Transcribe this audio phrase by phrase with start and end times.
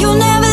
[0.00, 0.45] you'll never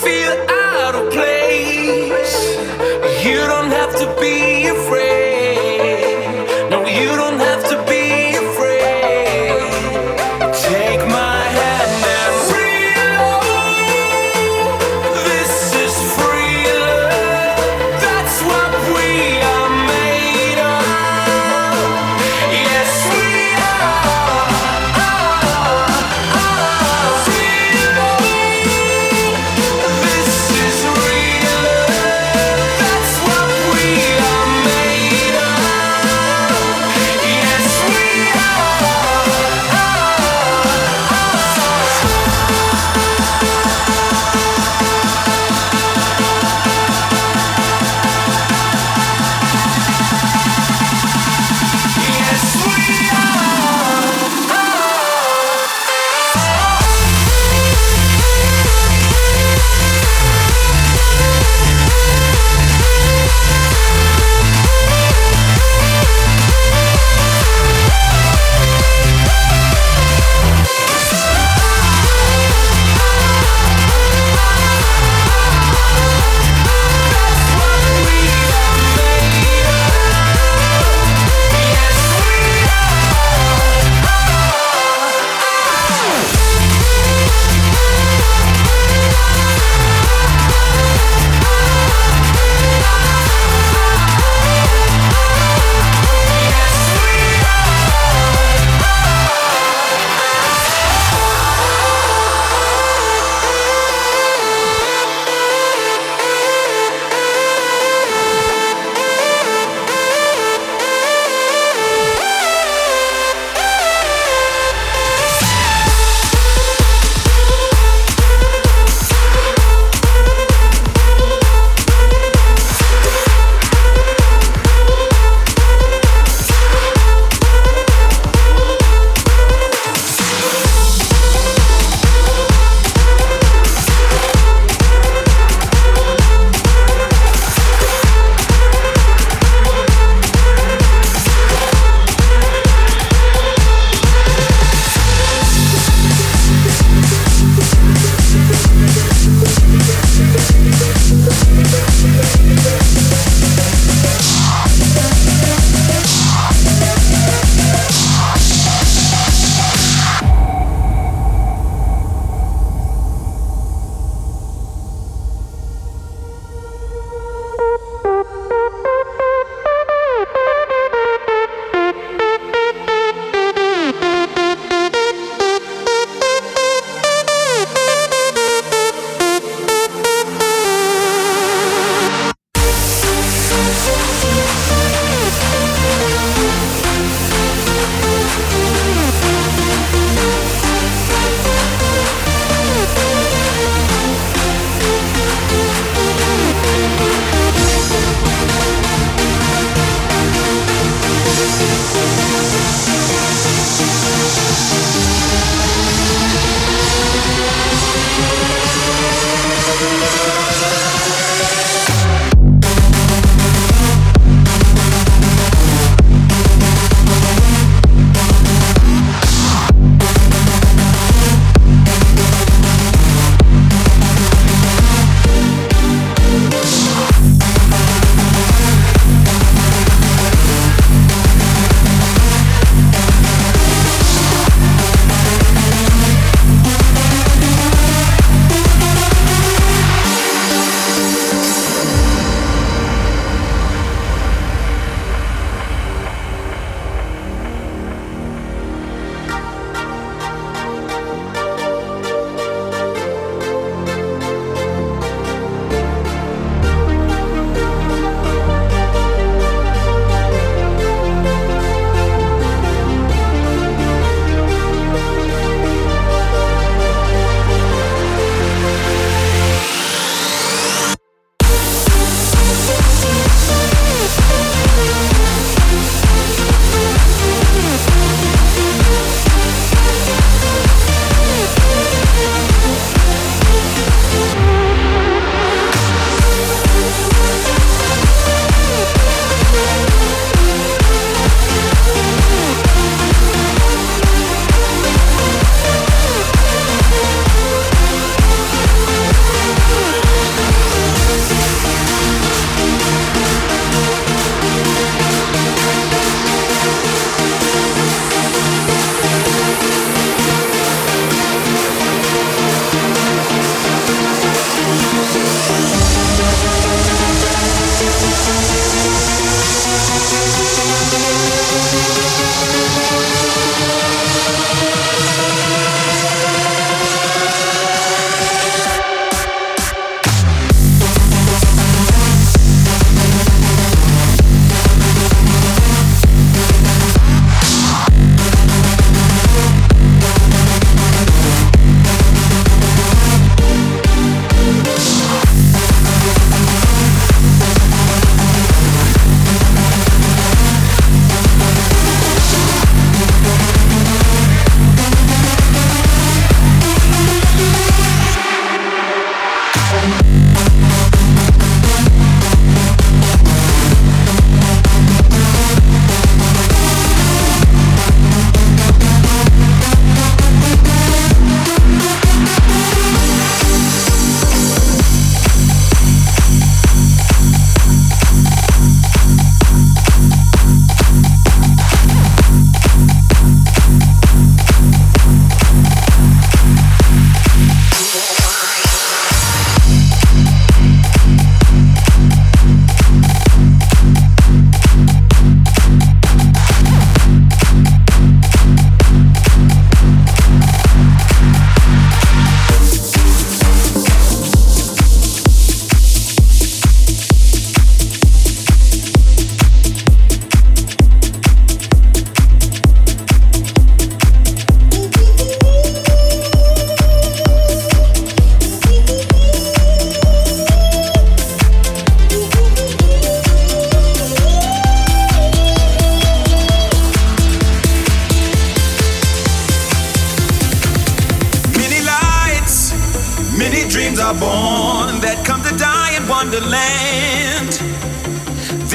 [0.00, 2.56] feel out of place,
[3.24, 5.05] you don't have to be afraid.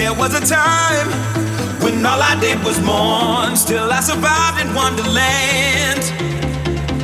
[0.02, 1.10] There was a time
[1.84, 3.56] when all I did was mourn.
[3.56, 6.02] Still, I survived in Wonderland.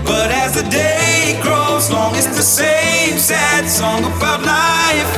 [0.04, 5.12] But as the day grows long, it's the same sad song about life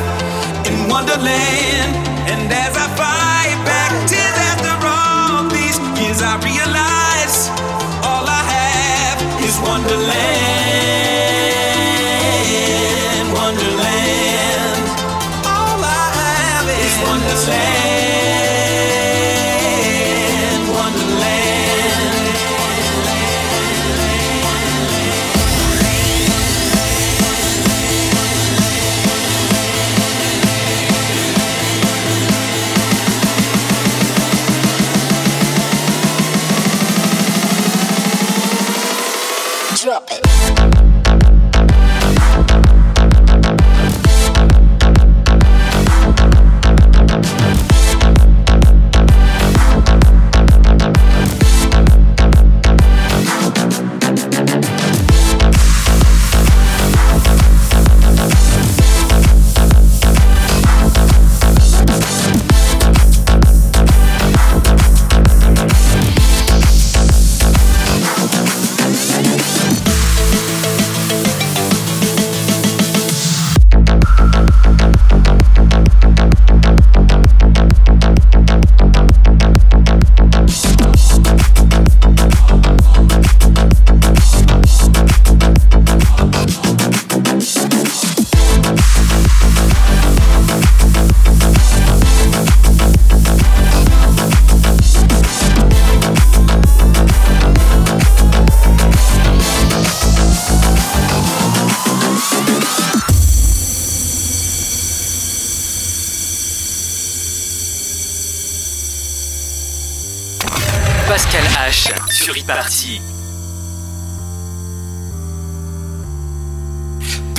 [0.68, 1.92] in Wonderland.
[2.28, 7.48] And as I fight back tears after all these years, I realize
[8.04, 10.49] all I have is Wonderland.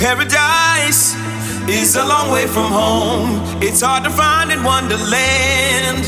[0.01, 1.13] Paradise
[1.69, 3.37] is a long way from home.
[3.61, 6.01] It's hard to find in Wonderland.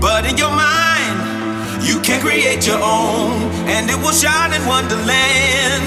[0.00, 3.36] But in your mind, you can create your own,
[3.68, 5.84] and it will shine in Wonderland.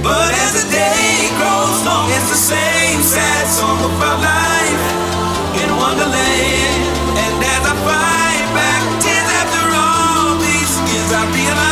[0.00, 4.84] But as the day grows long, it's the same sad song about life
[5.60, 6.72] in Wonderland.
[7.20, 11.71] And as I fight back tears after all these years, I realize